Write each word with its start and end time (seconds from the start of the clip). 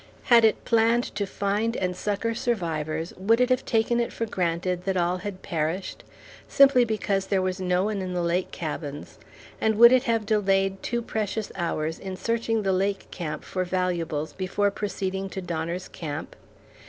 Had 0.23 0.43
it 0.43 0.65
planned 0.65 1.03
to 1.13 1.27
find 1.27 1.77
and 1.77 1.95
succor 1.95 2.33
survivors 2.33 3.13
would 3.17 3.39
it 3.39 3.49
have 3.51 3.63
taken 3.63 3.99
it 3.99 4.11
for 4.11 4.25
granted 4.25 4.85
that 4.85 4.97
all 4.97 5.17
had 5.17 5.43
perished, 5.43 6.03
simply 6.47 6.83
because 6.83 7.27
there 7.27 7.39
was 7.39 7.61
no 7.61 7.83
one 7.83 8.01
in 8.01 8.13
the 8.15 8.23
lake 8.23 8.49
cabins, 8.49 9.19
and 9.61 9.75
would 9.75 9.91
it 9.91 10.05
have 10.05 10.25
delayed 10.25 10.81
two 10.81 11.03
precious 11.03 11.51
hours 11.55 11.99
in 11.99 12.15
searching 12.17 12.63
the 12.63 12.73
lake 12.73 13.11
camp 13.11 13.43
for 13.43 13.63
valuables 13.63 14.33
before 14.33 14.71
proceeding 14.71 15.29
to 15.29 15.39
Donner's 15.39 15.87
Camp? 15.87 16.35